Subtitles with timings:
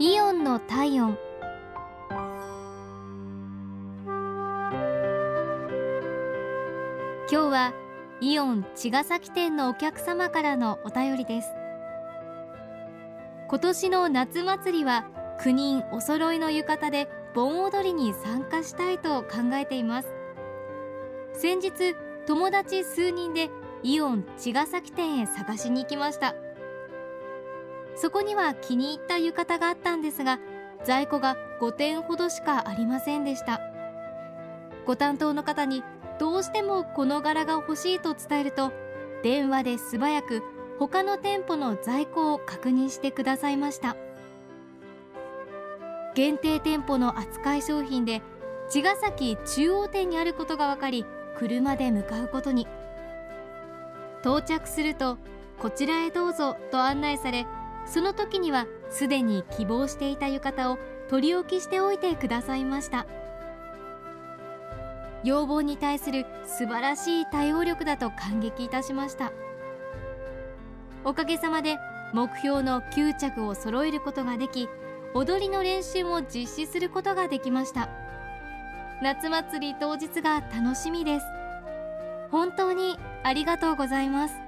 [0.00, 1.18] イオンの体温。
[7.28, 7.72] 今日は
[8.20, 11.48] イオン茅ヶ崎店のお客様からのお便りです。
[13.48, 15.04] 今年の夏祭りは
[15.40, 20.08] 9人お揃いの浴衣で盆踊りに参加したいと考えています。
[21.32, 21.72] 先日
[22.24, 23.50] 友達数人で
[23.82, 26.36] イオン茅ヶ崎店へ探しに行きました。
[28.00, 30.38] そこには気に入った浴衣があったんですが
[30.84, 33.60] 在庫が5点ほどしかありませんでした。
[34.86, 35.82] ご担当の方に
[36.18, 38.72] どうしてもこの柄が欲しいと伝えると
[39.22, 40.42] 電話で素早く
[40.78, 43.96] 他の店舗の在庫を確認してくださいました。
[46.14, 48.22] 限定店舗の扱い商品で
[48.70, 51.04] 茅ヶ崎中央店にあることが分かり
[51.36, 52.66] 車で向かうことに。
[54.22, 55.16] 到着すると
[55.60, 57.46] こちらへどうぞと案内され
[57.88, 63.06] その時にはすでに希望していた浴衣を取り置きしておいてくださいました。
[65.24, 69.32] 要望に対する素晴らしい対応力だと感激いたしました。
[71.04, 71.78] おかげさまで
[72.12, 74.68] 目標の9着を揃えることができ
[75.14, 77.88] 踊りの練習も実施することができました。
[79.02, 81.26] 夏祭り当日が楽しみです。
[82.30, 84.47] 本当にありがとうございます。